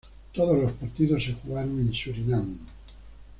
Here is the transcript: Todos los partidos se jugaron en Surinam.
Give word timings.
Todos 0.33 0.57
los 0.59 0.71
partidos 0.71 1.23
se 1.23 1.33
jugaron 1.35 1.79
en 1.79 1.93
Surinam. 1.93 2.57